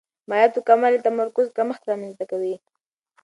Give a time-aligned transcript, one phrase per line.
[0.29, 2.55] مایعاتو کموالی د تمرکز کمښت رامنځته کوي.